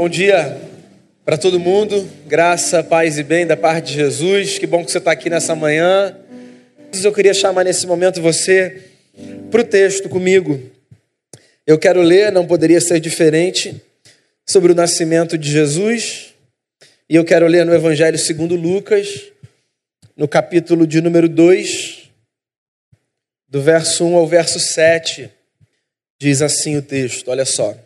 [0.00, 0.58] Bom dia
[1.26, 4.58] para todo mundo, graça, paz e bem da parte de Jesus.
[4.58, 6.16] Que bom que você está aqui nessa manhã.
[7.04, 8.82] Eu queria chamar nesse momento você
[9.50, 10.58] para o texto comigo.
[11.66, 13.78] Eu quero ler, não poderia ser diferente,
[14.48, 16.32] sobre o nascimento de Jesus.
[17.06, 19.30] E eu quero ler no Evangelho segundo Lucas,
[20.16, 22.10] no capítulo de número 2,
[23.46, 25.30] do verso 1 ao verso 7.
[26.18, 27.76] Diz assim o texto, olha só.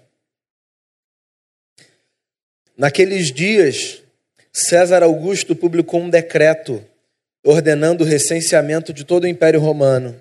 [2.77, 4.03] Naqueles dias,
[4.53, 6.85] César Augusto publicou um decreto
[7.45, 10.21] ordenando o recenseamento de todo o Império Romano.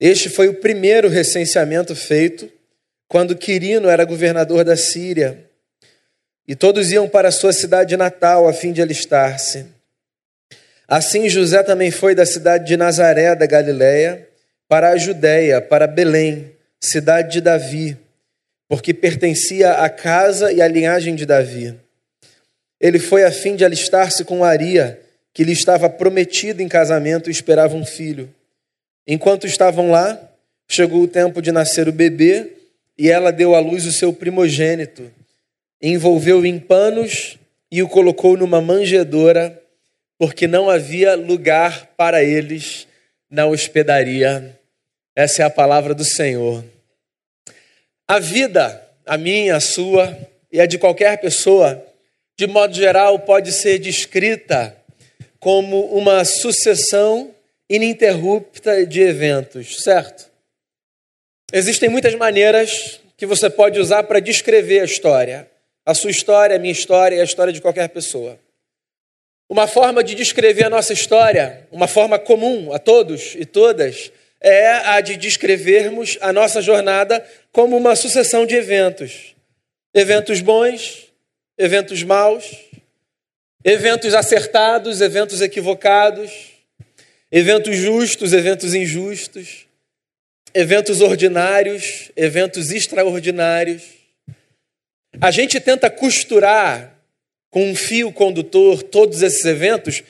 [0.00, 2.50] Este foi o primeiro recenseamento feito
[3.06, 5.44] quando Quirino era governador da Síria.
[6.46, 9.66] E todos iam para sua cidade natal a fim de alistar-se.
[10.88, 14.26] Assim José também foi da cidade de Nazaré da Galiléia
[14.66, 17.96] para a Judéia, para Belém, cidade de Davi
[18.68, 21.74] porque pertencia à casa e à linhagem de Davi.
[22.78, 25.00] Ele foi a fim de alistar-se com Aria,
[25.32, 28.32] que lhe estava prometido em casamento e esperava um filho.
[29.06, 30.20] Enquanto estavam lá,
[30.68, 32.52] chegou o tempo de nascer o bebê
[32.96, 35.10] e ela deu à luz o seu primogênito.
[35.80, 37.38] Envolveu-o em panos
[37.70, 39.60] e o colocou numa manjedoura,
[40.18, 42.86] porque não havia lugar para eles
[43.30, 44.56] na hospedaria.
[45.14, 46.64] Essa é a palavra do Senhor.
[48.10, 50.16] A vida, a minha, a sua
[50.50, 51.84] e a de qualquer pessoa,
[52.38, 54.74] de modo geral, pode ser descrita
[55.38, 57.34] como uma sucessão
[57.68, 60.30] ininterrupta de eventos, certo?
[61.52, 65.46] Existem muitas maneiras que você pode usar para descrever a história,
[65.84, 68.38] a sua história, a minha história e a história de qualquer pessoa.
[69.50, 74.10] Uma forma de descrever a nossa história, uma forma comum a todos e todas,
[74.40, 77.24] é a de descrevermos a nossa jornada
[77.58, 79.34] como uma sucessão de eventos.
[79.92, 81.08] Eventos bons,
[81.58, 82.44] eventos maus,
[83.64, 86.30] eventos acertados, eventos equivocados,
[87.32, 89.66] eventos justos, eventos injustos,
[90.54, 93.82] eventos ordinários, eventos extraordinários.
[95.20, 96.96] A gente tenta costurar
[97.50, 100.04] com um fio condutor todos esses eventos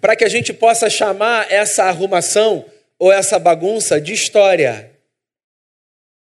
[0.00, 2.64] para que a gente possa chamar essa arrumação
[2.98, 4.93] ou essa bagunça de história.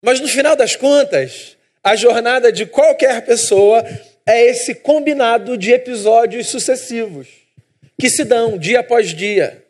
[0.04, 3.82] Mas no final das contas, a jornada de qualquer pessoa
[4.26, 7.30] é esse combinado de episódios sucessivos
[7.98, 9.66] que se dão dia após dia,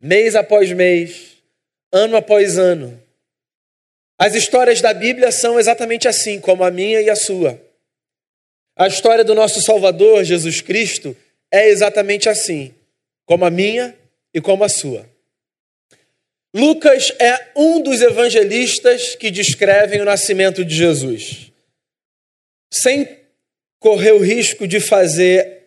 [0.00, 1.36] mês após mês,
[1.92, 2.98] ano após ano.
[4.18, 7.60] As histórias da Bíblia são exatamente assim, como a minha e a sua.
[8.74, 11.14] A história do nosso Salvador, Jesus Cristo,
[11.52, 12.74] é exatamente assim,
[13.26, 13.94] como a minha
[14.32, 15.13] e como a sua.
[16.54, 21.50] Lucas é um dos evangelistas que descrevem o nascimento de Jesus.
[22.72, 23.08] Sem
[23.80, 25.64] correr o risco de fazer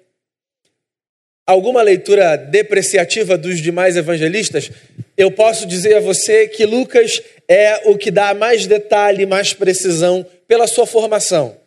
[1.45, 4.71] alguma leitura depreciativa dos demais evangelistas,
[5.17, 10.25] eu posso dizer a você que Lucas é o que dá mais detalhe, mais precisão
[10.47, 11.59] pela sua formação.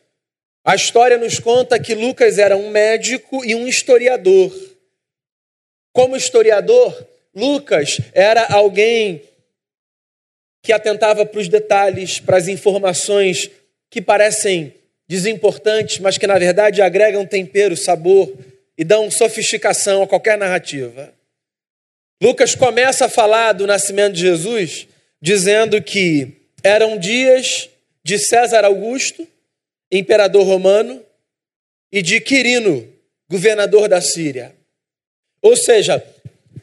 [0.64, 4.50] A história nos conta que Lucas era um médico e um historiador.
[5.92, 9.22] Como historiador, Lucas era alguém
[10.62, 13.50] que atentava para os detalhes, para as informações
[13.88, 14.74] que parecem
[15.08, 18.32] desimportantes, mas que na verdade agregam tempero, sabor
[18.76, 21.12] e dão sofisticação a qualquer narrativa.
[22.22, 24.86] Lucas começa a falar do nascimento de Jesus
[25.20, 27.68] dizendo que eram dias
[28.04, 29.26] de César Augusto,
[29.90, 31.02] imperador romano,
[31.92, 32.88] e de Quirino,
[33.28, 34.54] governador da Síria.
[35.42, 36.04] Ou seja,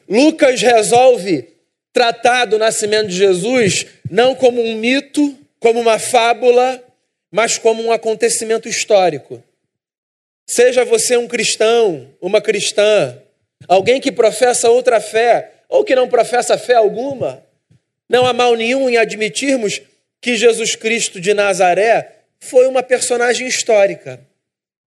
[0.07, 1.47] Lucas resolve
[1.91, 6.84] tratar do nascimento de Jesus não como um mito, como uma fábula,
[7.31, 9.44] mas como um acontecimento histórico.
[10.45, 13.22] Seja você um cristão, uma cristã,
[13.68, 17.44] alguém que professa outra fé ou que não professa fé alguma,
[18.07, 19.81] não há mal nenhum em admitirmos
[20.22, 24.19] que Jesus Cristo de Nazaré foi uma personagem histórica.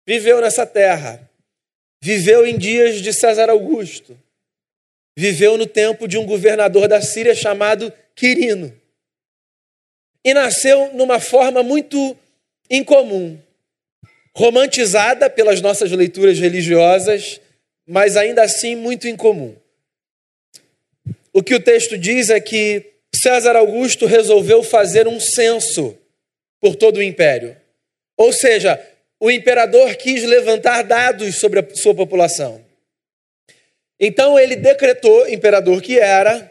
[0.06, 1.30] Viveu nessa terra,
[2.02, 4.18] viveu em dias de César Augusto,
[5.16, 8.74] viveu no tempo de um governador da Síria chamado Quirino.
[10.24, 12.18] E nasceu numa forma muito
[12.70, 13.38] incomum,
[14.36, 17.40] romantizada pelas nossas leituras religiosas,
[17.86, 19.56] mas ainda assim muito incomum.
[21.34, 25.98] O que o texto diz é que César Augusto resolveu fazer um censo
[26.62, 27.58] por todo o império.
[28.18, 28.80] Ou seja,
[29.20, 32.64] o imperador quis levantar dados sobre a sua população.
[34.00, 36.50] Então ele decretou, imperador que era,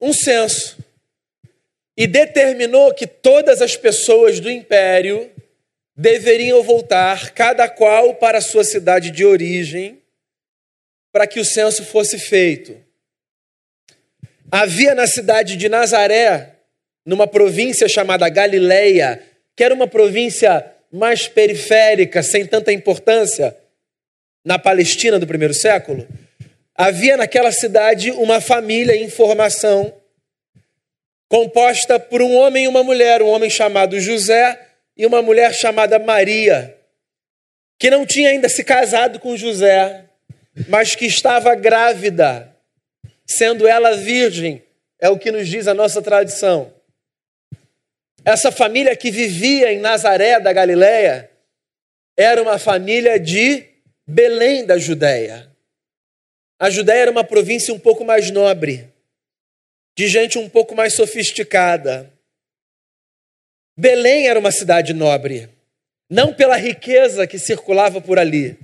[0.00, 0.78] um censo
[1.96, 5.28] e determinou que todas as pessoas do império
[5.96, 10.00] deveriam voltar, cada qual para a sua cidade de origem,
[11.12, 12.76] para que o censo fosse feito.
[14.48, 16.54] Havia na cidade de Nazaré,
[17.04, 19.20] numa província chamada Galileia,
[19.56, 23.56] que era uma província mais periférica, sem tanta importância,
[24.44, 26.06] na Palestina do primeiro século,
[26.78, 29.92] havia naquela cidade uma família em formação,
[31.28, 34.58] composta por um homem e uma mulher, um homem chamado José
[34.96, 36.78] e uma mulher chamada Maria,
[37.80, 40.04] que não tinha ainda se casado com José,
[40.68, 42.56] mas que estava grávida,
[43.26, 44.62] sendo ela virgem,
[45.00, 46.72] é o que nos diz a nossa tradição.
[48.24, 51.30] Essa família que vivia em Nazaré da Galileia
[52.16, 53.64] era uma família de
[54.06, 55.48] Belém da Judéia.
[56.58, 58.92] A Judéia era uma província um pouco mais nobre,
[59.96, 62.12] de gente um pouco mais sofisticada.
[63.76, 65.48] Belém era uma cidade nobre,
[66.10, 68.58] não pela riqueza que circulava por ali,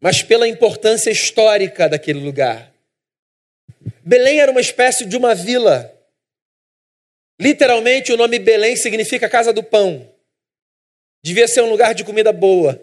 [0.00, 2.72] mas pela importância histórica daquele lugar.
[4.02, 5.94] Belém era uma espécie de uma vila.
[7.38, 10.10] Literalmente, o nome Belém significa casa do pão.
[11.22, 12.80] Devia ser um lugar de comida boa.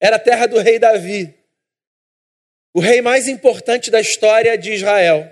[0.00, 1.32] Era a terra do rei Davi,
[2.74, 5.30] o rei mais importante da história de Israel.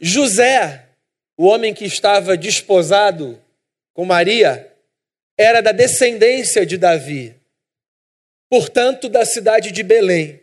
[0.00, 0.86] José,
[1.36, 3.40] o homem que estava desposado
[3.94, 4.72] com Maria,
[5.38, 7.34] era da descendência de Davi,
[8.50, 10.40] portanto, da cidade de Belém.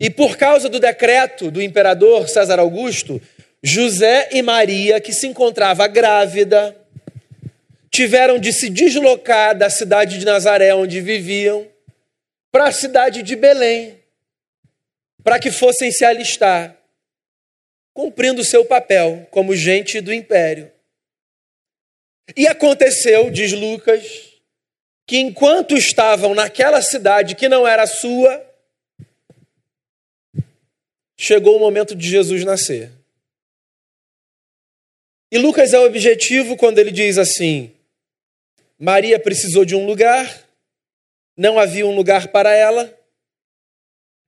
[0.00, 3.20] E por causa do decreto do imperador César Augusto,
[3.62, 6.76] José e Maria, que se encontrava grávida,
[7.90, 11.66] tiveram de se deslocar da cidade de Nazaré, onde viviam,
[12.58, 14.02] para a cidade de Belém,
[15.22, 16.76] para que fossem se alistar,
[17.94, 20.68] cumprindo seu papel como gente do império.
[22.36, 24.32] E aconteceu, diz Lucas,
[25.06, 28.44] que enquanto estavam naquela cidade que não era sua,
[31.16, 32.90] chegou o momento de Jesus nascer.
[35.30, 37.72] E Lucas é objetivo quando ele diz assim:
[38.76, 40.47] Maria precisou de um lugar,
[41.38, 42.92] não havia um lugar para ela.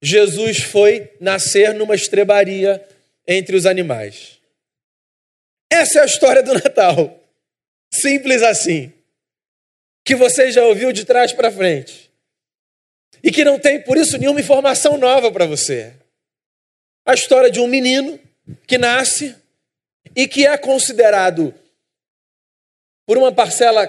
[0.00, 2.86] Jesus foi nascer numa estrebaria
[3.26, 4.38] entre os animais.
[5.68, 7.20] Essa é a história do Natal.
[7.92, 8.92] Simples assim.
[10.04, 12.10] Que você já ouviu de trás para frente.
[13.22, 15.92] E que não tem, por isso, nenhuma informação nova para você.
[17.04, 18.18] A história de um menino
[18.66, 19.36] que nasce
[20.14, 21.52] e que é considerado
[23.04, 23.86] por uma parcela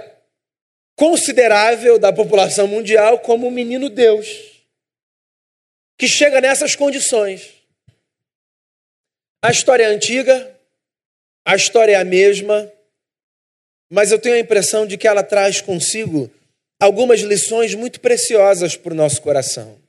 [1.02, 4.62] considerável da população mundial como um menino Deus,
[5.98, 7.50] que chega nessas condições.
[9.42, 10.56] A história é antiga,
[11.44, 12.72] a história é a mesma,
[13.90, 16.30] mas eu tenho a impressão de que ela traz consigo
[16.80, 19.80] algumas lições muito preciosas para o nosso coração.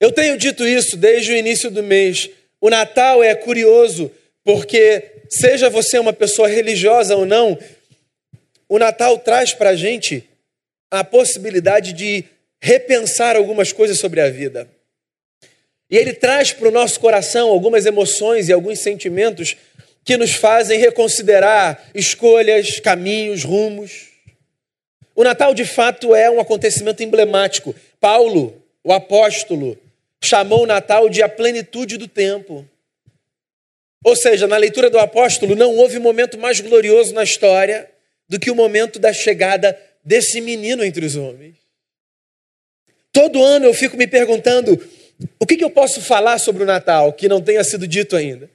[0.00, 2.28] Eu tenho dito isso desde o início do mês.
[2.60, 4.10] O Natal é curioso
[4.42, 7.56] porque, seja você uma pessoa religiosa ou não,
[8.72, 10.26] o Natal traz para a gente
[10.90, 12.24] a possibilidade de
[12.58, 14.66] repensar algumas coisas sobre a vida.
[15.90, 19.58] E ele traz para o nosso coração algumas emoções e alguns sentimentos
[20.02, 24.08] que nos fazem reconsiderar escolhas, caminhos, rumos.
[25.14, 27.74] O Natal, de fato, é um acontecimento emblemático.
[28.00, 29.78] Paulo, o apóstolo,
[30.18, 32.66] chamou o Natal de a plenitude do tempo.
[34.02, 37.91] Ou seja, na leitura do apóstolo, não houve momento mais glorioso na história
[38.32, 41.54] do que o momento da chegada desse menino entre os homens.
[43.12, 44.82] Todo ano eu fico me perguntando
[45.38, 48.48] o que, que eu posso falar sobre o Natal que não tenha sido dito ainda.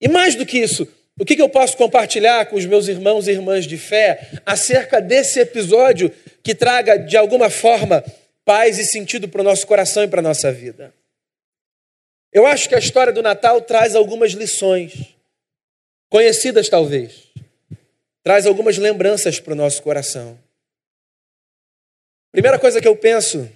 [0.00, 3.28] E mais do que isso, o que, que eu posso compartilhar com os meus irmãos
[3.28, 6.10] e irmãs de fé acerca desse episódio
[6.42, 8.02] que traga, de alguma forma,
[8.46, 10.94] paz e sentido para o nosso coração e para a nossa vida?
[12.32, 15.14] Eu acho que a história do Natal traz algumas lições,
[16.08, 17.29] conhecidas talvez,
[18.22, 20.38] traz algumas lembranças para o nosso coração.
[22.32, 23.50] Primeira coisa que eu penso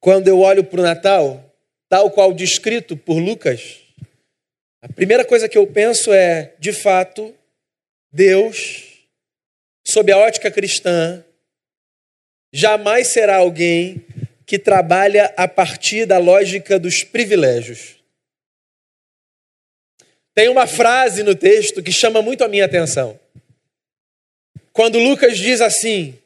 [0.00, 1.54] quando eu olho para o Natal,
[1.88, 3.80] tal qual descrito por Lucas,
[4.82, 7.34] a primeira coisa que eu penso é, de fato,
[8.12, 9.06] Deus,
[9.86, 11.24] sob a ótica cristã,
[12.52, 14.04] jamais será alguém
[14.44, 17.96] que trabalha a partir da lógica dos privilégios.
[20.34, 23.18] Tem uma frase no texto que chama muito a minha atenção.
[24.74, 26.18] Quando Lucas diz assim: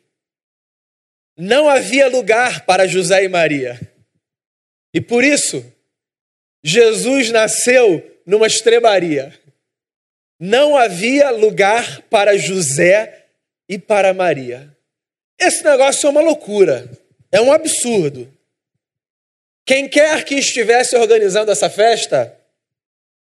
[1.37, 3.79] Não havia lugar para José e Maria.
[4.93, 5.65] E por isso,
[6.65, 9.39] Jesus nasceu numa estrebaria.
[10.41, 13.27] Não havia lugar para José
[13.69, 14.75] e para Maria.
[15.39, 16.91] Esse negócio é uma loucura,
[17.31, 18.33] é um absurdo.
[19.67, 22.35] Quem quer que estivesse organizando essa festa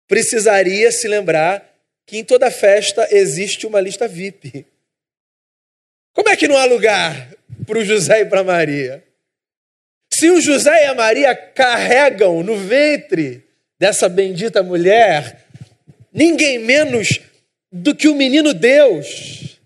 [0.07, 1.73] precisaria se lembrar
[2.05, 4.65] que em toda festa existe uma lista VIP.
[6.15, 7.29] Como é que não há lugar
[7.67, 9.03] para o José e para Maria?
[10.11, 13.43] Se o José e a Maria carregam no ventre
[13.77, 15.45] dessa bendita mulher
[16.13, 17.19] ninguém menos
[17.69, 19.59] do que o menino Deus.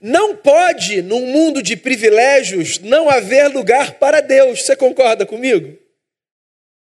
[0.00, 4.62] Não pode, num mundo de privilégios, não haver lugar para Deus.
[4.62, 5.76] Você concorda comigo?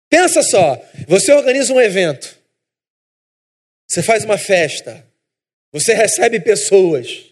[0.08, 2.38] Pensa só: você organiza um evento,
[3.86, 5.04] você faz uma festa,
[5.70, 7.27] você recebe pessoas.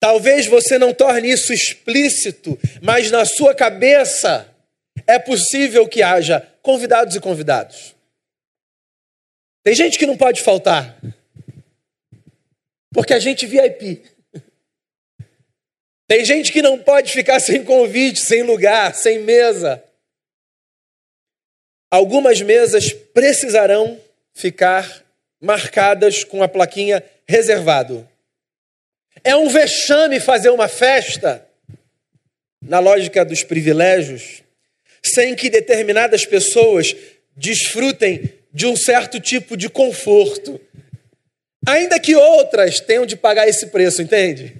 [0.00, 4.48] Talvez você não torne isso explícito, mas na sua cabeça
[5.06, 7.94] é possível que haja convidados e convidados.
[9.64, 10.98] Tem gente que não pode faltar,
[12.92, 14.02] porque a gente VIP.
[16.06, 19.84] Tem gente que não pode ficar sem convite, sem lugar, sem mesa.
[21.90, 24.00] Algumas mesas precisarão
[24.32, 25.04] ficar
[25.40, 28.08] marcadas com a plaquinha reservado.
[29.24, 31.46] É um vexame fazer uma festa,
[32.62, 34.42] na lógica dos privilégios,
[35.02, 36.94] sem que determinadas pessoas
[37.36, 40.60] desfrutem de um certo tipo de conforto.
[41.66, 44.56] Ainda que outras tenham de pagar esse preço, entende?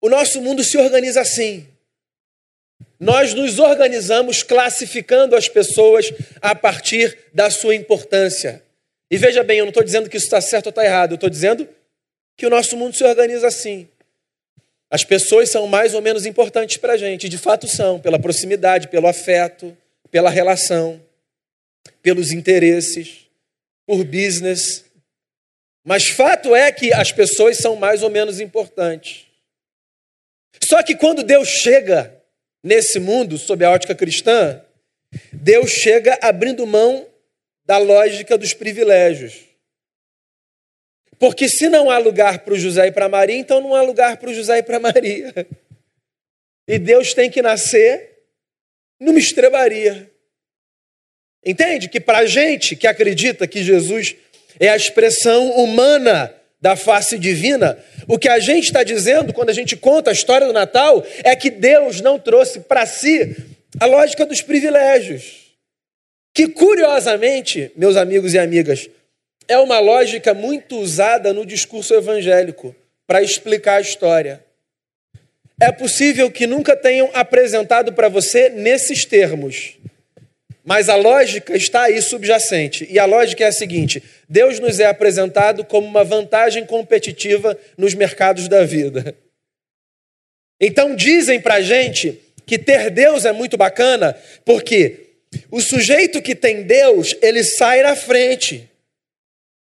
[0.00, 1.66] O nosso mundo se organiza assim.
[2.98, 8.62] Nós nos organizamos classificando as pessoas a partir da sua importância.
[9.10, 11.16] E veja bem, eu não estou dizendo que isso está certo ou está errado, eu
[11.16, 11.68] estou dizendo
[12.36, 13.88] que o nosso mundo se organiza assim.
[14.90, 18.88] As pessoas são mais ou menos importantes para a gente, de fato são, pela proximidade,
[18.88, 19.76] pelo afeto,
[20.10, 21.02] pela relação,
[22.02, 23.26] pelos interesses,
[23.84, 24.84] por business.
[25.84, 29.26] Mas fato é que as pessoas são mais ou menos importantes.
[30.62, 32.14] Só que quando Deus chega
[32.62, 34.60] nesse mundo, sob a ótica cristã,
[35.32, 37.06] Deus chega abrindo mão
[37.64, 39.45] da lógica dos privilégios.
[41.18, 44.16] Porque se não há lugar para o José e para Maria, então não há lugar
[44.18, 45.32] para o José e para Maria.
[46.68, 48.18] E Deus tem que nascer
[49.00, 50.10] numa estrebaria.
[51.44, 51.88] Entende?
[51.88, 54.16] Que para a gente que acredita que Jesus
[54.58, 59.52] é a expressão humana da face divina, o que a gente está dizendo quando a
[59.52, 63.36] gente conta a história do Natal é que Deus não trouxe para si
[63.78, 65.54] a lógica dos privilégios.
[66.34, 68.90] Que curiosamente, meus amigos e amigas,
[69.48, 72.74] é uma lógica muito usada no discurso evangélico
[73.06, 74.44] para explicar a história.
[75.60, 79.78] É possível que nunca tenham apresentado para você nesses termos,
[80.62, 82.86] mas a lógica está aí subjacente.
[82.90, 87.94] E a lógica é a seguinte: Deus nos é apresentado como uma vantagem competitiva nos
[87.94, 89.14] mercados da vida.
[90.60, 95.06] Então dizem para a gente que ter Deus é muito bacana, porque
[95.50, 98.68] o sujeito que tem Deus, ele sai na frente.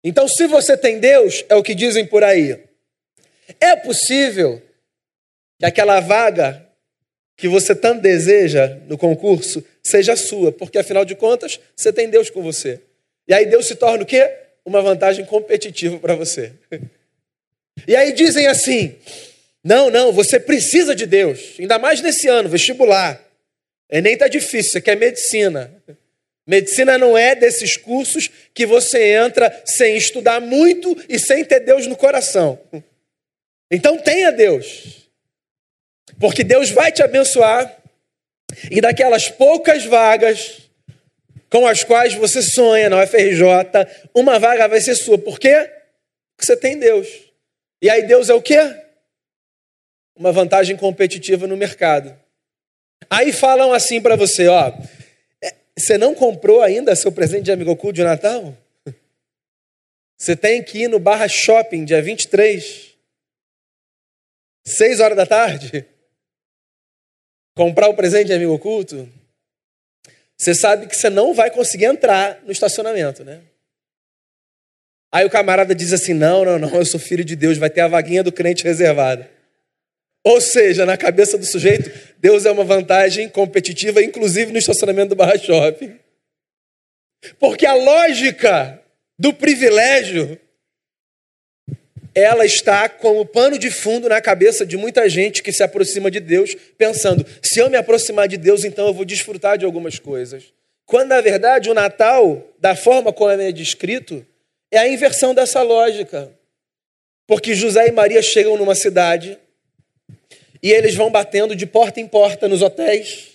[0.03, 2.63] Então, se você tem Deus, é o que dizem por aí.
[3.59, 4.61] É possível
[5.59, 6.65] que aquela vaga
[7.35, 12.29] que você tanto deseja no concurso seja sua, porque afinal de contas, você tem Deus
[12.29, 12.81] com você.
[13.27, 14.29] E aí Deus se torna o quê?
[14.65, 16.53] Uma vantagem competitiva para você.
[17.87, 18.95] E aí dizem assim:
[19.63, 23.23] não, não, você precisa de Deus, ainda mais nesse ano, vestibular.
[23.89, 25.71] Enem está difícil, você quer medicina.
[26.47, 31.85] Medicina não é desses cursos que você entra sem estudar muito e sem ter Deus
[31.85, 32.57] no coração.
[33.69, 35.09] Então tenha Deus.
[36.17, 37.77] Porque Deus vai te abençoar
[38.71, 40.61] e daquelas poucas vagas
[41.49, 43.43] com as quais você sonha na UFRJ,
[44.13, 45.17] uma vaga vai ser sua.
[45.17, 45.69] Por quê?
[46.35, 47.07] Porque você tem Deus.
[47.81, 48.57] E aí Deus é o quê?
[50.15, 52.17] Uma vantagem competitiva no mercado.
[53.09, 54.73] Aí falam assim para você, ó,
[55.77, 58.57] você não comprou ainda seu presente de amigo oculto de Natal?
[60.19, 62.95] Você tem que ir no Barra Shopping, dia 23,
[64.65, 65.85] 6 horas da tarde,
[67.55, 69.07] comprar o presente de amigo oculto.
[70.35, 73.41] Você sabe que você não vai conseguir entrar no estacionamento, né?
[75.11, 77.81] Aí o camarada diz assim: não, não, não, eu sou filho de Deus, vai ter
[77.81, 79.36] a vaguinha do crente reservada.
[80.27, 85.15] Ou seja, na cabeça do sujeito, Deus é uma vantagem competitiva, inclusive no estacionamento do
[85.15, 85.97] Barra Shopping.
[87.39, 88.77] Porque a lógica
[89.17, 90.37] do privilégio,
[92.13, 96.19] ela está como pano de fundo na cabeça de muita gente que se aproxima de
[96.19, 100.43] Deus, pensando: se eu me aproximar de Deus, então eu vou desfrutar de algumas coisas.
[100.85, 104.27] Quando, na verdade, o Natal, da forma como é descrito,
[104.69, 106.29] é a inversão dessa lógica.
[107.25, 109.39] Porque José e Maria chegam numa cidade
[110.61, 113.29] e eles vão batendo de porta em porta nos hotéis.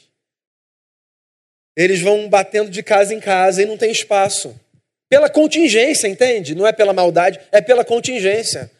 [1.76, 4.54] Eles vão batendo de casa em casa e não tem espaço.
[5.08, 6.54] Pela contingência, entende?
[6.54, 8.70] Não é pela maldade, é pela contingência.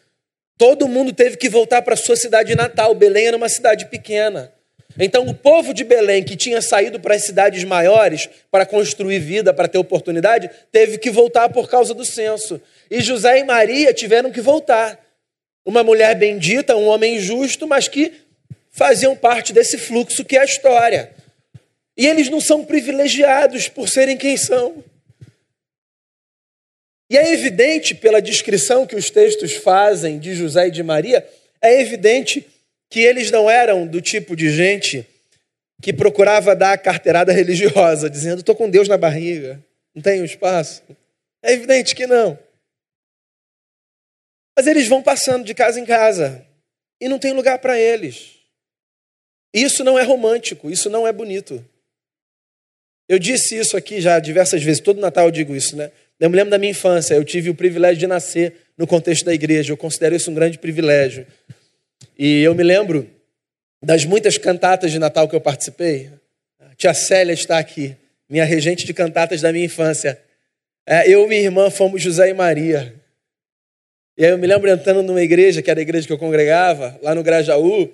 [0.57, 2.93] Todo mundo teve que voltar para sua cidade natal.
[2.93, 4.51] Belém era uma cidade pequena.
[4.97, 9.53] Então, o povo de Belém, que tinha saído para as cidades maiores para construir vida,
[9.53, 12.61] para ter oportunidade, teve que voltar por causa do censo.
[12.91, 14.99] E José e Maria tiveram que voltar.
[15.65, 18.13] Uma mulher bendita, um homem justo, mas que
[18.73, 21.13] faziam parte desse fluxo que é a história.
[21.95, 24.83] E eles não são privilegiados por serem quem são.
[27.09, 31.25] E é evidente, pela descrição que os textos fazem de José e de Maria,
[31.61, 32.47] é evidente
[32.89, 35.07] que eles não eram do tipo de gente
[35.79, 39.63] que procurava dar a carteirada religiosa, dizendo: estou com Deus na barriga,
[39.93, 40.81] não tenho espaço.
[41.43, 42.39] É evidente que não.
[44.57, 46.43] Mas eles vão passando de casa em casa
[46.99, 48.32] e não tem lugar para eles.
[49.53, 51.63] Isso não é romântico, isso não é bonito.
[53.07, 55.91] Eu disse isso aqui já diversas vezes, todo Natal eu digo isso, né?
[56.19, 59.33] Eu me lembro da minha infância, eu tive o privilégio de nascer no contexto da
[59.33, 61.27] igreja, eu considero isso um grande privilégio.
[62.17, 63.09] E eu me lembro
[63.83, 66.09] das muitas cantatas de Natal que eu participei.
[66.59, 67.95] A tia Célia está aqui,
[68.29, 70.19] minha regente de cantatas da minha infância.
[70.85, 72.93] É, eu e minha irmã fomos José e Maria.
[74.17, 76.97] E aí eu me lembro entrando numa igreja, que era a igreja que eu congregava,
[77.01, 77.91] lá no Grajaú,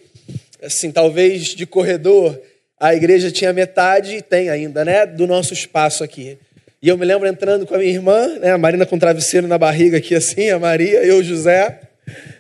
[0.62, 2.40] assim, talvez de corredor,
[2.80, 6.38] a igreja tinha metade, e tem ainda, né, do nosso espaço aqui.
[6.82, 9.58] E eu me lembro entrando com a minha irmã, né, a Marina com travesseiro na
[9.58, 11.80] barriga aqui assim, a Maria, eu, José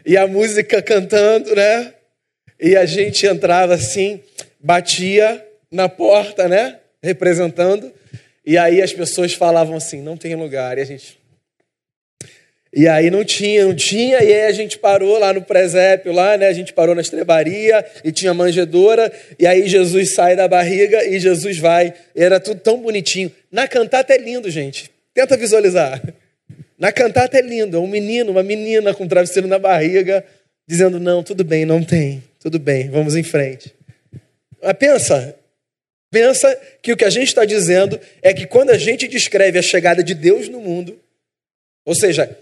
[0.05, 1.93] e a música cantando, né?
[2.59, 4.21] E a gente entrava assim,
[4.59, 6.77] batia na porta, né?
[7.01, 7.91] Representando.
[8.45, 10.77] E aí as pessoas falavam assim: não tem lugar.
[10.77, 11.18] E a gente.
[12.71, 16.37] E aí não tinha, não tinha, e aí a gente parou lá no presépio, lá,
[16.37, 16.47] né?
[16.47, 21.19] A gente parou na estrebaria e tinha manjedora, e aí Jesus sai da barriga e
[21.19, 21.93] Jesus vai.
[22.15, 23.31] E era tudo tão bonitinho.
[23.51, 24.91] Na cantata é lindo, gente.
[25.15, 26.01] Tenta visualizar.
[26.77, 30.23] Na cantata é lindo, é um menino, uma menina com um travesseiro na barriga,
[30.67, 33.73] dizendo: Não, tudo bem, não tem, tudo bem, vamos em frente.
[34.61, 35.35] Mas pensa,
[36.11, 39.63] pensa que o que a gente está dizendo é que quando a gente descreve a
[39.63, 40.97] chegada de Deus no mundo,
[41.83, 42.37] ou seja,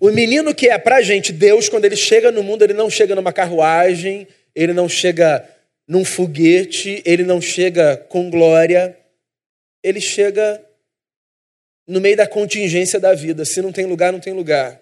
[0.00, 2.90] o menino que é para a gente Deus, quando ele chega no mundo, ele não
[2.90, 5.48] chega numa carruagem, ele não chega
[5.86, 8.96] num foguete, ele não chega com glória,
[9.82, 10.62] ele chega
[11.86, 13.44] no meio da contingência da vida.
[13.44, 14.80] Se não tem lugar, não tem lugar.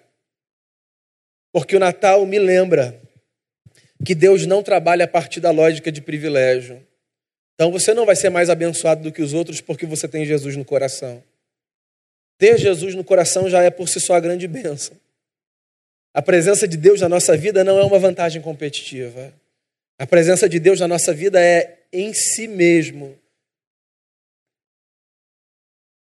[1.53, 2.99] Porque o Natal me lembra
[4.05, 6.85] que Deus não trabalha a partir da lógica de privilégio.
[7.55, 10.55] Então você não vai ser mais abençoado do que os outros porque você tem Jesus
[10.55, 11.23] no coração.
[12.37, 14.95] Ter Jesus no coração já é por si só a grande bênção.
[16.13, 19.33] A presença de Deus na nossa vida não é uma vantagem competitiva.
[19.99, 23.17] A presença de Deus na nossa vida é em si mesmo.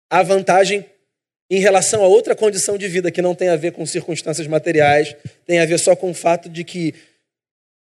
[0.10, 0.86] A vantagem
[1.50, 5.16] em relação a outra condição de vida que não tem a ver com circunstâncias materiais,
[5.46, 6.96] tem a ver só com o fato de que,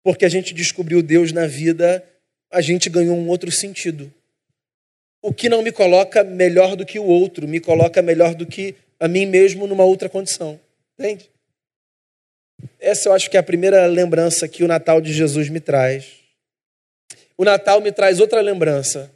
[0.03, 2.03] porque a gente descobriu Deus na vida,
[2.51, 4.13] a gente ganhou um outro sentido.
[5.21, 8.75] O que não me coloca melhor do que o outro, me coloca melhor do que
[8.99, 10.59] a mim mesmo numa outra condição.
[10.97, 11.29] Entende?
[12.79, 16.05] Essa eu acho que é a primeira lembrança que o Natal de Jesus me traz.
[17.37, 19.11] O Natal me traz outra lembrança.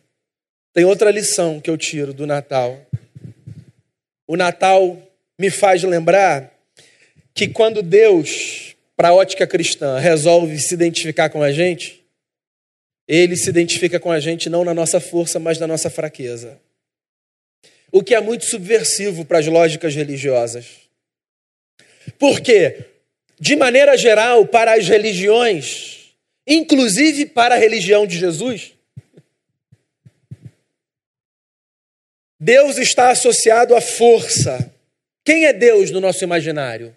[0.74, 2.80] Tem outra lição que eu tiro do Natal
[4.32, 4.98] o Natal
[5.38, 6.58] me faz lembrar
[7.34, 12.01] que quando Deus, para a ótica cristã, resolve se identificar com a gente,
[13.18, 16.58] ele se identifica com a gente não na nossa força, mas na nossa fraqueza.
[17.92, 20.66] O que é muito subversivo para as lógicas religiosas.
[22.18, 22.86] Porque,
[23.38, 26.14] de maneira geral, para as religiões,
[26.48, 28.72] inclusive para a religião de Jesus,
[32.40, 34.74] Deus está associado à força.
[35.26, 36.96] Quem é Deus no nosso imaginário?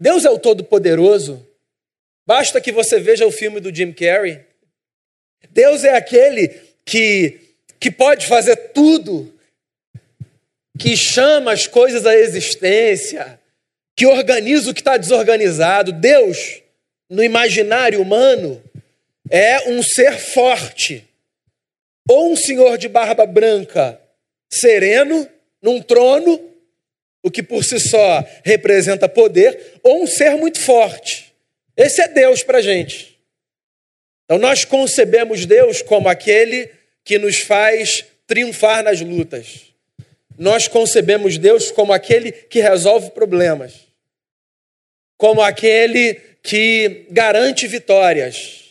[0.00, 1.46] Deus é o Todo-Poderoso.
[2.26, 4.46] Basta que você veja o filme do Jim Carrey.
[5.50, 6.48] Deus é aquele
[6.84, 7.40] que,
[7.80, 9.32] que pode fazer tudo,
[10.78, 13.40] que chama as coisas à existência,
[13.96, 15.92] que organiza o que está desorganizado.
[15.92, 16.62] Deus,
[17.08, 18.62] no imaginário humano,
[19.30, 21.04] é um ser forte,
[22.08, 24.00] ou um senhor de barba branca,
[24.50, 25.28] sereno,
[25.60, 26.40] num trono,
[27.22, 31.34] o que por si só representa poder, ou um ser muito forte.
[31.76, 33.15] Esse é Deus para gente.
[34.26, 36.70] Então nós concebemos Deus como aquele
[37.02, 39.72] que nos faz triunfar nas lutas.
[40.36, 43.86] Nós concebemos Deus como aquele que resolve problemas.
[45.16, 48.64] como aquele que garante vitórias.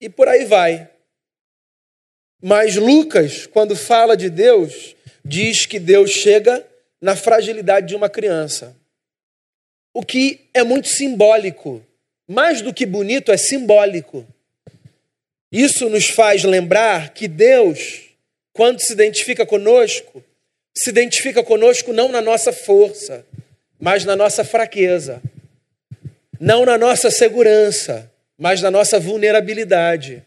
[0.00, 0.88] E por aí vai.
[2.42, 6.66] Mas Lucas, quando fala de Deus, diz que Deus chega
[7.00, 8.76] na fragilidade de uma criança.
[9.94, 11.84] O que é muito simbólico.
[12.26, 14.26] Mais do que bonito, é simbólico.
[15.52, 18.02] Isso nos faz lembrar que Deus,
[18.52, 20.22] quando se identifica conosco,
[20.76, 23.26] se identifica conosco não na nossa força,
[23.78, 25.20] mas na nossa fraqueza.
[26.38, 30.24] Não na nossa segurança, mas na nossa vulnerabilidade.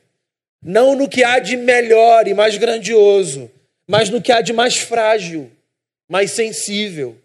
[0.62, 3.50] Não no que há de melhor e mais grandioso,
[3.88, 5.52] mas no que há de mais frágil,
[6.08, 7.18] mais sensível.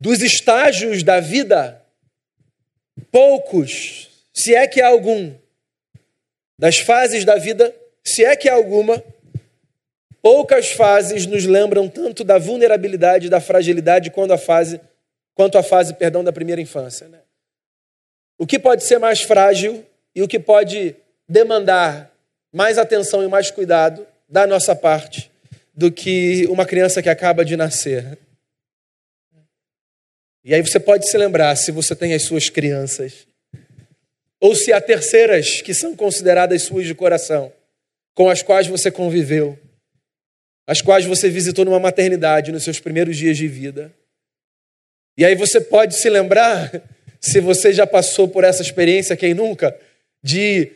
[0.00, 1.82] Dos estágios da vida,
[3.10, 5.32] poucos, se é que há algum,
[6.58, 9.02] das fases da vida, se é que há alguma,
[10.22, 14.80] poucas fases nos lembram tanto da vulnerabilidade da fragilidade quanto a fase,
[15.34, 17.08] quanto a fase, perdão, da primeira infância.
[17.08, 17.18] Né?
[18.38, 20.96] O que pode ser mais frágil e o que pode
[21.28, 22.10] demandar
[22.52, 25.30] mais atenção e mais cuidado da nossa parte
[25.74, 28.18] do que uma criança que acaba de nascer.
[30.42, 33.26] E aí você pode se lembrar, se você tem as suas crianças,
[34.40, 37.52] ou se há terceiras que são consideradas suas de coração,
[38.14, 39.58] com as quais você conviveu,
[40.66, 43.94] as quais você visitou numa maternidade nos seus primeiros dias de vida.
[45.16, 46.70] E aí você pode se lembrar,
[47.20, 49.78] se você já passou por essa experiência, quem nunca,
[50.22, 50.72] de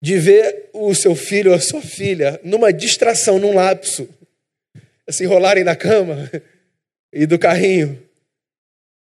[0.00, 4.08] de ver o seu filho ou a sua filha numa distração, num lapso,
[5.10, 6.30] se enrolarem na cama
[7.12, 8.00] e do carrinho.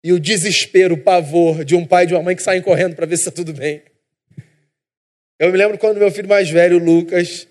[0.06, 2.96] E o desespero, o pavor de um pai e de uma mãe que saem correndo
[2.96, 3.82] para ver se está tudo bem.
[5.40, 7.48] Eu me lembro quando meu filho mais velho, Lucas,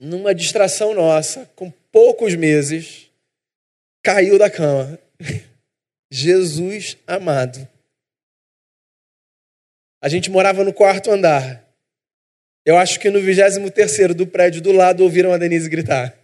[0.00, 3.08] numa distração nossa, com poucos meses,
[4.02, 4.98] caiu da cama.
[6.10, 7.68] Jesus amado.
[10.02, 11.64] A gente morava no quarto andar.
[12.66, 16.18] Eu acho que no 23 do prédio do lado ouviram a Denise gritar.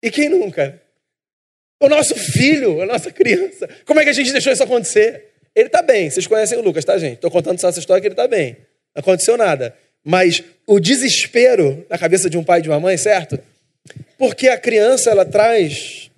[0.00, 0.83] E quem nunca?
[1.84, 3.68] O nosso filho, a nossa criança.
[3.84, 5.34] Como é que a gente deixou isso acontecer?
[5.54, 6.08] Ele está bem.
[6.08, 7.16] Vocês conhecem o Lucas, tá, gente?
[7.16, 8.56] Estou contando só essa história que ele está bem.
[8.94, 9.76] Não aconteceu nada.
[10.02, 13.38] Mas o desespero na cabeça de um pai e de uma mãe, certo?
[14.16, 16.10] Porque a criança, ela traz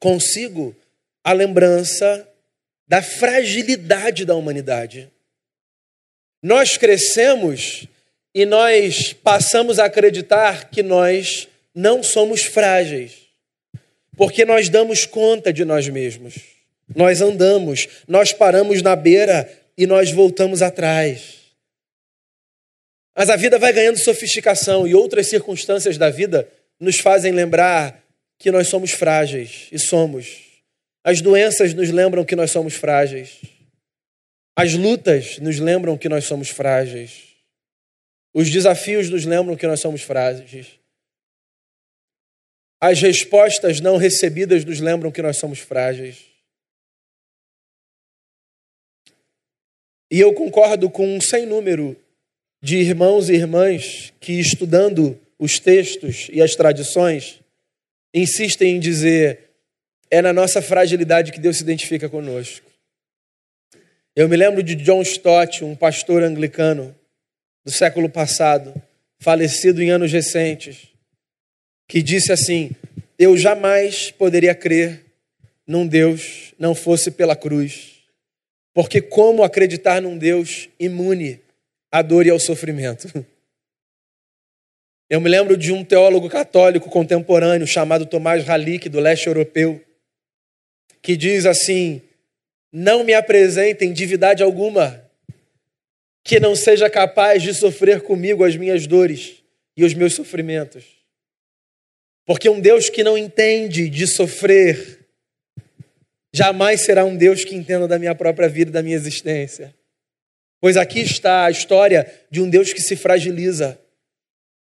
[0.00, 0.74] consigo
[1.22, 2.28] a lembrança
[2.88, 5.08] da fragilidade da humanidade.
[6.42, 7.86] Nós crescemos
[8.34, 13.25] e nós passamos a acreditar que nós não somos frágeis,
[14.16, 16.34] porque nós damos conta de nós mesmos.
[16.94, 21.36] Nós andamos, nós paramos na beira e nós voltamos atrás.
[23.14, 26.48] Mas a vida vai ganhando sofisticação e outras circunstâncias da vida
[26.78, 28.04] nos fazem lembrar
[28.38, 30.44] que nós somos frágeis e somos.
[31.02, 33.40] As doenças nos lembram que nós somos frágeis.
[34.54, 37.36] As lutas nos lembram que nós somos frágeis.
[38.34, 40.66] Os desafios nos lembram que nós somos frágeis.
[42.80, 46.24] As respostas não recebidas nos lembram que nós somos frágeis.
[50.10, 51.96] E eu concordo com um sem número
[52.62, 57.40] de irmãos e irmãs que, estudando os textos e as tradições,
[58.14, 59.50] insistem em dizer:
[60.10, 62.70] é na nossa fragilidade que Deus se identifica conosco.
[64.14, 66.94] Eu me lembro de John Stott, um pastor anglicano
[67.64, 68.72] do século passado,
[69.18, 70.88] falecido em anos recentes,
[71.88, 72.70] que disse assim:
[73.18, 75.04] Eu jamais poderia crer
[75.66, 77.96] num Deus não fosse pela cruz.
[78.72, 81.40] Porque como acreditar num Deus imune
[81.90, 83.08] à dor e ao sofrimento?
[85.08, 89.80] Eu me lembro de um teólogo católico contemporâneo chamado Tomás Halick, do leste europeu,
[91.00, 92.02] que diz assim:
[92.72, 95.04] não me apresentem divindade alguma
[96.24, 99.36] que não seja capaz de sofrer comigo as minhas dores
[99.76, 100.95] e os meus sofrimentos.
[102.26, 105.06] Porque um Deus que não entende de sofrer
[106.34, 109.74] jamais será um Deus que entenda da minha própria vida, da minha existência.
[110.60, 113.78] Pois aqui está a história de um Deus que se fragiliza,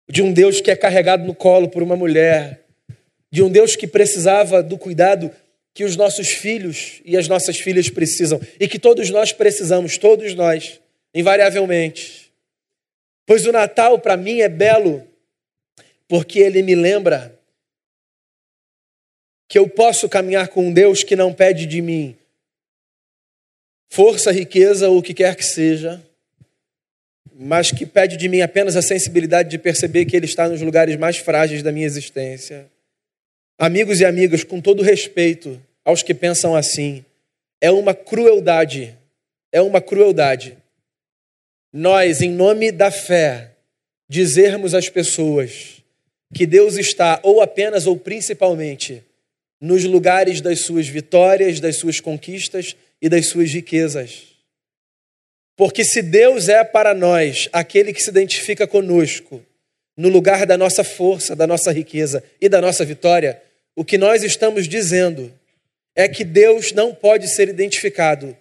[0.08, 2.60] de um Deus que é carregado no colo por uma mulher,
[3.30, 5.30] de um Deus que precisava do cuidado
[5.74, 10.34] que os nossos filhos e as nossas filhas precisam e que todos nós precisamos, todos
[10.34, 10.80] nós,
[11.14, 12.32] invariavelmente.
[13.26, 15.06] Pois o Natal para mim é belo
[16.08, 17.39] porque ele me lembra
[19.50, 22.16] que eu posso caminhar com um Deus que não pede de mim
[23.92, 26.00] força, riqueza ou o que quer que seja,
[27.34, 30.96] mas que pede de mim apenas a sensibilidade de perceber que Ele está nos lugares
[30.96, 32.70] mais frágeis da minha existência
[33.62, 37.04] Amigos e amigas, com todo respeito aos que pensam assim,
[37.60, 38.96] é uma crueldade,
[39.52, 40.56] é uma crueldade.
[41.70, 43.50] Nós, em nome da fé,
[44.08, 45.82] dizermos às pessoas
[46.32, 49.04] que Deus está, ou apenas ou principalmente,
[49.60, 54.28] nos lugares das suas vitórias, das suas conquistas e das suas riquezas.
[55.56, 59.44] Porque se Deus é para nós aquele que se identifica conosco,
[59.96, 63.42] no lugar da nossa força, da nossa riqueza e da nossa vitória,
[63.76, 65.30] o que nós estamos dizendo
[65.94, 68.34] é que Deus não pode ser identificado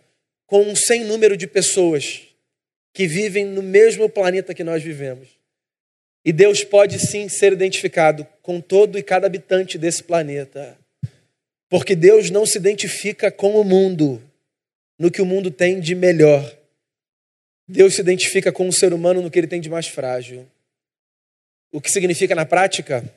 [0.47, 2.21] com um sem número de pessoas
[2.93, 5.27] que vivem no mesmo planeta que nós vivemos.
[6.23, 10.77] E Deus pode sim ser identificado com todo e cada habitante desse planeta.
[11.69, 14.21] Porque Deus não se identifica com o mundo,
[14.97, 16.57] no que o mundo tem de melhor.
[17.67, 20.49] Deus se identifica com o ser humano no que ele tem de mais frágil.
[21.71, 23.07] O que significa na prática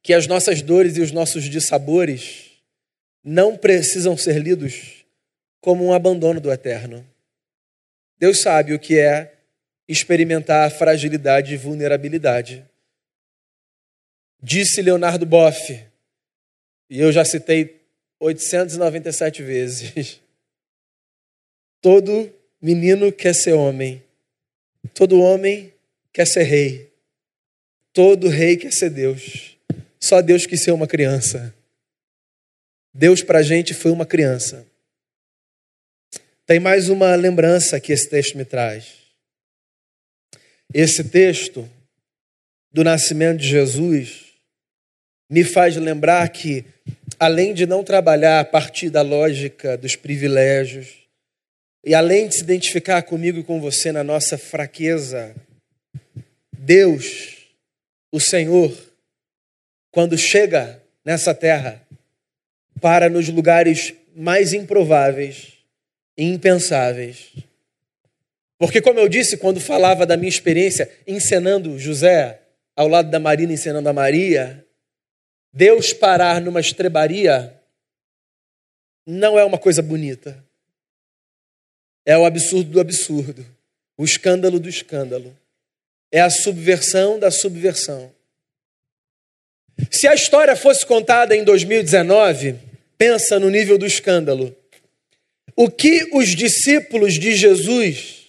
[0.00, 2.52] que as nossas dores e os nossos dissabores
[3.24, 5.04] não precisam ser lidos
[5.60, 7.06] como um abandono do eterno.
[8.18, 9.34] Deus sabe o que é
[9.88, 12.64] experimentar fragilidade e vulnerabilidade.
[14.40, 15.84] Disse Leonardo Boff,
[16.92, 17.80] e eu já citei
[18.20, 20.20] 897 vezes:
[21.80, 24.04] todo menino quer ser homem,
[24.92, 25.72] todo homem
[26.12, 26.92] quer ser rei,
[27.94, 29.56] todo rei quer ser Deus.
[29.98, 31.54] Só Deus quis ser uma criança.
[32.92, 34.66] Deus para a gente foi uma criança.
[36.44, 38.98] Tem mais uma lembrança que esse texto me traz.
[40.74, 41.66] Esse texto
[42.70, 44.31] do nascimento de Jesus
[45.32, 46.62] me faz lembrar que,
[47.18, 51.08] além de não trabalhar a partir da lógica dos privilégios,
[51.82, 55.34] e além de se identificar comigo e com você na nossa fraqueza,
[56.52, 57.46] Deus,
[58.12, 58.76] o Senhor,
[59.90, 61.82] quando chega nessa terra,
[62.78, 65.54] para nos lugares mais improváveis
[66.14, 67.32] e impensáveis.
[68.58, 72.38] Porque, como eu disse, quando falava da minha experiência encenando José
[72.76, 74.62] ao lado da Marina, encenando a Maria,
[75.52, 77.54] Deus parar numa estrebaria
[79.06, 80.42] não é uma coisa bonita.
[82.06, 83.46] É o absurdo do absurdo,
[83.96, 85.36] o escândalo do escândalo.
[86.10, 88.12] É a subversão da subversão.
[89.90, 92.58] Se a história fosse contada em 2019,
[92.98, 94.54] pensa no nível do escândalo.
[95.56, 98.21] O que os discípulos de Jesus,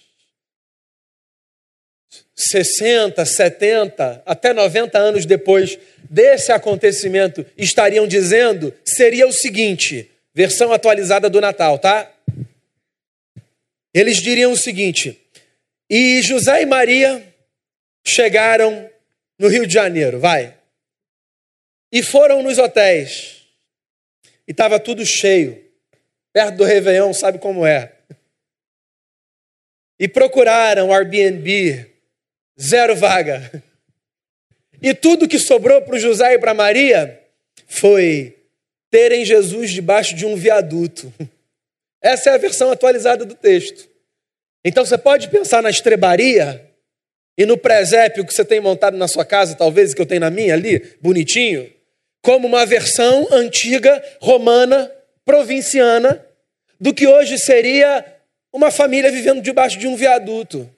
[2.54, 5.76] 60, 70, até 90 anos depois
[6.08, 12.08] desse acontecimento, estariam dizendo seria o seguinte: versão atualizada do Natal, tá?
[13.92, 15.20] Eles diriam o seguinte:
[15.90, 17.26] e José e Maria
[18.06, 18.88] chegaram
[19.36, 20.56] no Rio de Janeiro, vai.
[21.90, 23.42] E foram nos hotéis.
[24.46, 25.60] E estava tudo cheio.
[26.32, 27.92] Perto do Réveillon, sabe como é.
[29.98, 31.93] E procuraram Airbnb,
[32.60, 33.62] zero vaga.
[34.82, 37.20] E tudo que sobrou para o José e para Maria
[37.66, 38.36] foi
[38.90, 41.12] terem Jesus debaixo de um viaduto.
[42.02, 43.88] Essa é a versão atualizada do texto.
[44.64, 46.70] Então você pode pensar na estrebaria
[47.36, 50.30] e no presépio que você tem montado na sua casa, talvez que eu tenho na
[50.30, 51.74] minha ali, bonitinho
[52.24, 54.90] como uma versão antiga, romana,
[55.26, 56.24] provinciana,
[56.80, 58.02] do que hoje seria
[58.50, 60.73] uma família vivendo debaixo de um viaduto.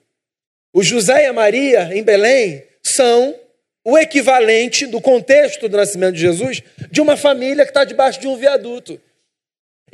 [0.73, 3.37] O José e a Maria, em Belém, são
[3.83, 8.27] o equivalente do contexto do nascimento de Jesus de uma família que está debaixo de
[8.27, 9.01] um viaduto.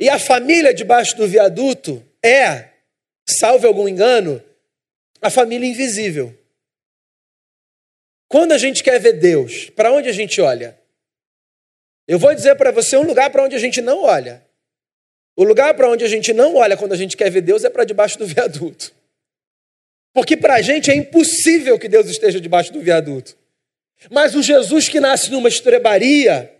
[0.00, 2.70] E a família debaixo do viaduto é,
[3.28, 4.42] salve algum engano,
[5.22, 6.36] a família invisível.
[8.28, 10.76] Quando a gente quer ver Deus, para onde a gente olha?
[12.08, 14.44] Eu vou dizer para você um lugar para onde a gente não olha.
[15.36, 17.70] O lugar para onde a gente não olha quando a gente quer ver Deus é
[17.70, 18.92] para debaixo do viaduto.
[20.14, 23.36] Porque para a gente é impossível que Deus esteja debaixo do viaduto.
[24.10, 26.52] Mas o Jesus que nasce numa estrebaria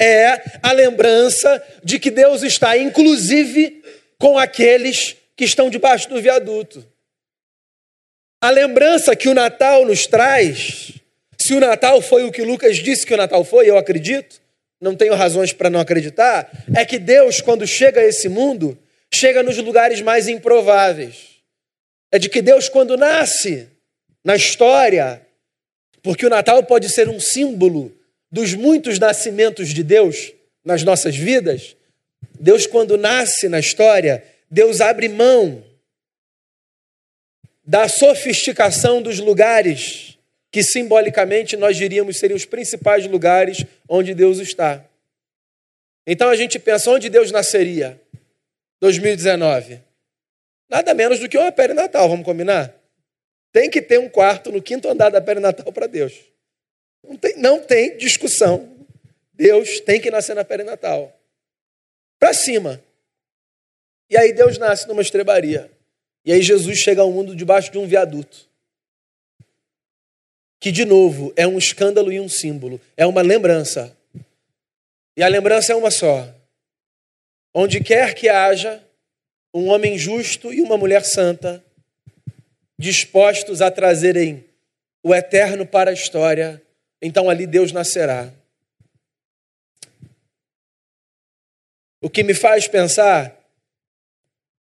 [0.00, 3.82] é a lembrança de que Deus está, inclusive,
[4.18, 6.86] com aqueles que estão debaixo do viaduto.
[8.40, 10.92] A lembrança que o Natal nos traz,
[11.36, 14.40] se o Natal foi o que Lucas disse que o Natal foi, eu acredito,
[14.80, 18.78] não tenho razões para não acreditar, é que Deus, quando chega a esse mundo,
[19.12, 21.31] chega nos lugares mais improváveis.
[22.12, 23.68] É de que Deus, quando nasce
[24.22, 25.26] na história,
[26.02, 27.90] porque o Natal pode ser um símbolo
[28.30, 30.32] dos muitos nascimentos de Deus
[30.64, 31.74] nas nossas vidas,
[32.38, 35.64] Deus, quando nasce na história, Deus abre mão
[37.64, 40.18] da sofisticação dos lugares
[40.50, 44.84] que simbolicamente nós diríamos seriam os principais lugares onde Deus está.
[46.06, 47.98] Então a gente pensa onde Deus nasceria?
[48.80, 49.80] 2019.
[50.72, 52.74] Nada menos do que uma perinatal, vamos combinar?
[53.52, 56.18] Tem que ter um quarto no quinto andar da perinatal para Deus.
[57.06, 58.74] Não tem, não tem discussão.
[59.34, 61.14] Deus tem que nascer na perinatal.
[62.18, 62.82] Para cima.
[64.08, 65.70] E aí Deus nasce numa estrebaria.
[66.24, 68.48] E aí Jesus chega ao mundo debaixo de um viaduto.
[70.58, 72.80] Que, de novo, é um escândalo e um símbolo.
[72.96, 73.94] É uma lembrança.
[75.14, 76.34] E a lembrança é uma só.
[77.52, 78.82] Onde quer que haja
[79.54, 81.64] um homem justo e uma mulher santa,
[82.78, 84.44] dispostos a trazerem
[85.02, 86.62] o eterno para a história,
[87.00, 88.32] então ali Deus nascerá.
[92.00, 93.36] O que me faz pensar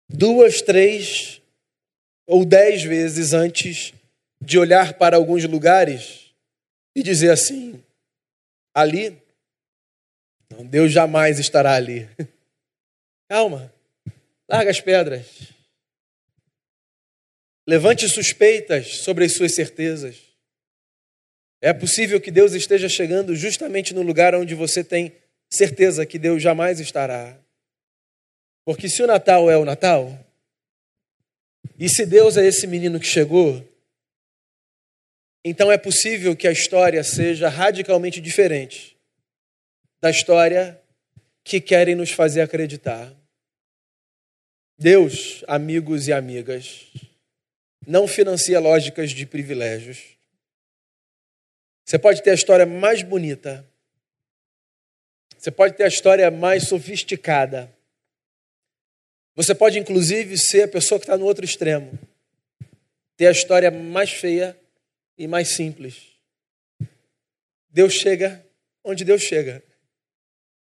[0.08, 1.40] duas, três
[2.26, 3.92] ou dez vezes antes
[4.40, 6.34] de olhar para alguns lugares
[6.94, 7.82] e dizer assim:
[8.74, 9.20] ali,
[10.64, 12.08] Deus jamais estará ali.
[13.28, 13.72] Calma,
[14.48, 15.26] larga as pedras.
[17.66, 20.16] Levante suspeitas sobre as suas certezas.
[21.60, 25.16] É possível que Deus esteja chegando justamente no lugar onde você tem
[25.50, 27.36] certeza que Deus jamais estará.
[28.64, 30.24] Porque se o Natal é o Natal,
[31.78, 33.66] e se Deus é esse menino que chegou,
[35.44, 38.96] então é possível que a história seja radicalmente diferente
[40.00, 40.80] da história
[41.44, 43.12] que querem nos fazer acreditar.
[44.78, 46.86] Deus, amigos e amigas,
[47.86, 50.16] não financia lógicas de privilégios.
[51.84, 53.66] Você pode ter a história mais bonita,
[55.38, 57.72] você pode ter a história mais sofisticada,
[59.34, 61.98] você pode, inclusive, ser a pessoa que está no outro extremo,
[63.16, 64.58] ter a história mais feia
[65.16, 66.18] e mais simples.
[67.70, 68.44] Deus chega
[68.86, 69.64] onde Deus chega,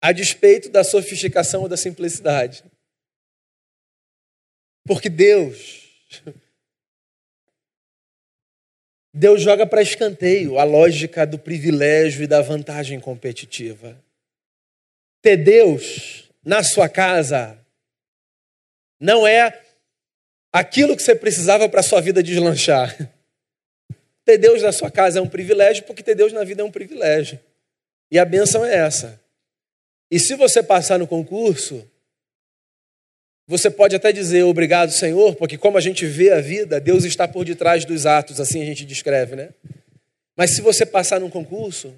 [0.01, 2.63] a despeito da sofisticação ou da simplicidade.
[4.85, 5.85] Porque Deus
[9.17, 13.97] Deus joga para escanteio a lógica do privilégio e da vantagem competitiva.
[15.21, 17.57] Ter Deus na sua casa
[18.99, 19.61] não é
[20.51, 22.93] aquilo que você precisava para a sua vida deslanchar.
[24.25, 26.71] Ter Deus na sua casa é um privilégio, porque ter Deus na vida é um
[26.71, 27.39] privilégio.
[28.11, 29.21] E a benção é essa.
[30.11, 31.89] E se você passar no concurso,
[33.47, 37.27] você pode até dizer obrigado, Senhor, porque como a gente vê a vida, Deus está
[37.27, 39.53] por detrás dos atos, assim a gente descreve, né?
[40.35, 41.93] Mas se você passar num concurso,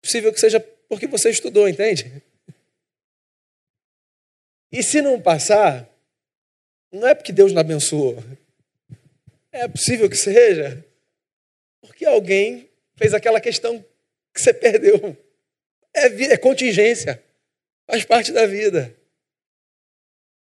[0.00, 2.22] possível que seja porque você estudou, entende?
[4.70, 5.88] E se não passar,
[6.92, 8.22] não é porque Deus não abençoou.
[9.50, 10.84] É possível que seja
[11.80, 13.84] porque alguém fez aquela questão
[14.32, 15.16] que você perdeu.
[15.92, 17.22] É, é contingência,
[17.86, 18.94] faz parte da vida.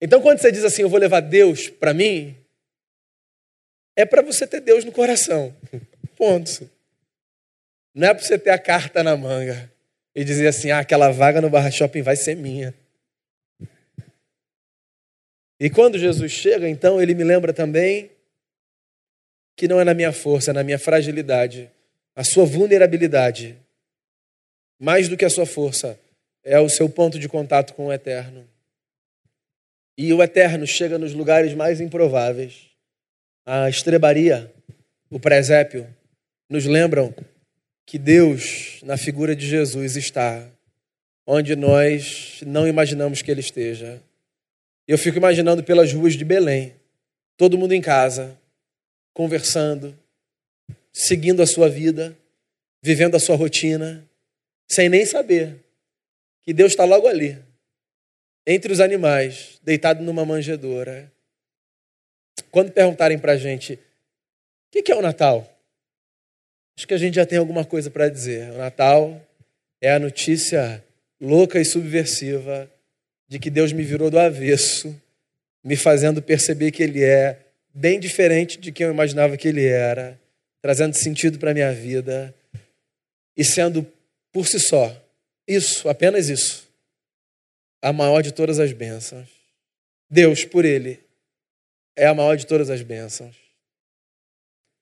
[0.07, 2.37] Então, quando você diz assim, eu vou levar Deus para mim,
[3.97, 5.53] é para você ter Deus no coração.
[6.17, 6.71] Ponto.
[7.93, 9.69] Não é para você ter a carta na manga
[10.15, 12.73] e dizer assim: ah, aquela vaga no Barra Shopping vai ser minha.
[15.59, 18.13] E quando Jesus chega, então, ele me lembra também
[19.57, 21.69] que não é na minha força, é na minha fragilidade,
[22.15, 23.59] a sua vulnerabilidade,
[24.79, 25.99] mais do que a sua força,
[26.45, 28.47] é o seu ponto de contato com o eterno.
[29.97, 32.71] E o eterno chega nos lugares mais improváveis.
[33.45, 34.53] A estrebaria,
[35.09, 35.87] o presépio,
[36.49, 37.15] nos lembram
[37.87, 40.47] que Deus, na figura de Jesus, está
[41.27, 44.01] onde nós não imaginamos que Ele esteja.
[44.87, 46.75] Eu fico imaginando pelas ruas de Belém,
[47.37, 48.39] todo mundo em casa,
[49.13, 49.97] conversando,
[50.93, 52.17] seguindo a sua vida,
[52.83, 54.05] vivendo a sua rotina,
[54.69, 55.57] sem nem saber
[56.43, 57.39] que Deus está logo ali,
[58.47, 61.11] entre os animais, deitado numa manjedoura.
[62.51, 65.49] Quando perguntarem para a gente o que é o Natal,
[66.77, 68.53] acho que a gente já tem alguma coisa para dizer.
[68.53, 69.21] O Natal
[69.81, 70.85] é a notícia
[71.21, 72.71] louca e subversiva
[73.29, 74.95] de que Deus me virou do avesso,
[75.65, 77.39] me fazendo perceber que Ele é
[77.75, 80.19] bem diferente de quem eu imaginava que Ele era,
[80.63, 82.35] trazendo sentido para a minha vida
[83.37, 83.87] e sendo
[84.33, 84.95] por si só,
[85.49, 86.66] isso, apenas isso,
[87.87, 89.29] a maior de todas as bênçãos.
[90.11, 90.99] Deus, por Ele,
[91.95, 93.37] é a maior de todas as bênçãos.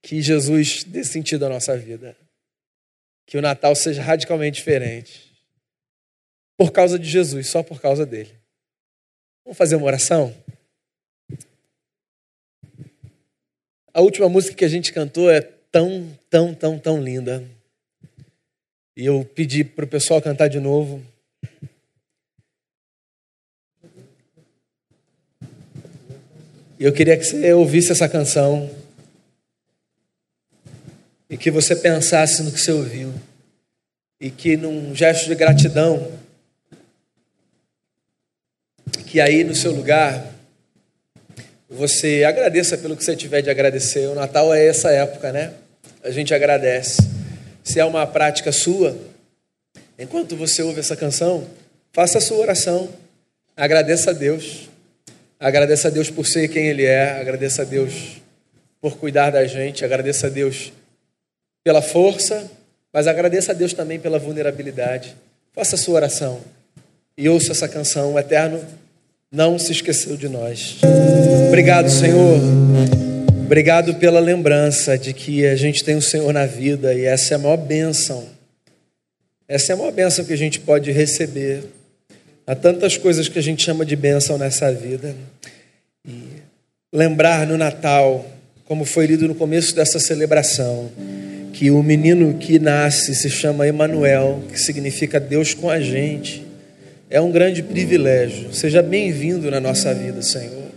[0.03, 2.17] Que Jesus dê sentido à nossa vida.
[3.27, 5.31] Que o Natal seja radicalmente diferente.
[6.57, 8.35] Por causa de Jesus, só por causa dele.
[9.45, 10.35] Vamos fazer uma oração?
[13.93, 17.47] A última música que a gente cantou é tão, tão, tão, tão linda.
[18.97, 21.05] E eu pedi para o pessoal cantar de novo.
[26.85, 28.69] Eu queria que você ouvisse essa canção
[31.31, 33.11] e que você pensasse no que você ouviu
[34.21, 36.13] e que num gesto de gratidão,
[39.07, 40.31] que aí no seu lugar
[41.71, 44.07] você agradeça pelo que você tiver de agradecer.
[44.09, 45.55] O Natal é essa época, né?
[46.03, 47.01] A gente agradece.
[47.63, 48.95] Se é uma prática sua,
[49.99, 51.49] enquanto você ouve essa canção,
[51.95, 52.91] faça a sua oração.
[53.57, 54.74] Agradeça a Deus.
[55.45, 57.21] Agradeça a Deus por ser quem Ele é.
[57.21, 58.17] Agradeça a Deus
[58.81, 59.85] por cuidar da gente.
[59.85, 60.73] Agradeça a Deus
[61.63, 62.51] pela força,
[62.91, 65.15] mas agradeça a Deus também pela vulnerabilidade.
[65.53, 66.41] Faça a sua oração
[67.15, 68.15] e ouça essa canção.
[68.15, 68.59] O Eterno
[69.31, 70.79] não se esqueceu de nós.
[71.49, 72.41] Obrigado, Senhor.
[73.45, 77.37] Obrigado pela lembrança de que a gente tem o Senhor na vida e essa é
[77.37, 78.27] a maior bênção.
[79.47, 81.65] Essa é a maior bênção que a gente pode receber.
[82.47, 85.15] Há tantas coisas que a gente chama de bênção nessa vida.
[86.07, 86.43] E
[86.93, 88.27] lembrar no Natal,
[88.67, 90.91] como foi lido no começo dessa celebração,
[91.55, 96.45] que o menino que nasce se chama Emanuel, que significa Deus com a gente.
[97.09, 98.53] É um grande privilégio.
[98.53, 100.71] Seja bem-vindo na nossa vida, Senhor.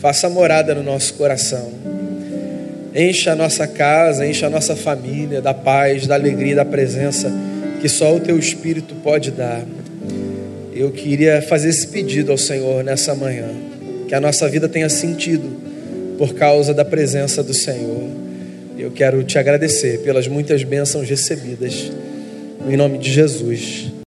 [0.00, 1.72] Faça morada no nosso coração.
[2.92, 7.32] Encha a nossa casa, encha a nossa família da paz, da alegria, da presença
[7.80, 9.62] que só o teu Espírito pode dar.
[10.74, 13.48] Eu queria fazer esse pedido ao Senhor nessa manhã,
[14.08, 15.48] que a nossa vida tenha sentido
[16.18, 18.10] por causa da presença do Senhor.
[18.76, 21.92] Eu quero te agradecer pelas muitas bênçãos recebidas.
[22.68, 23.94] Em nome de Jesus.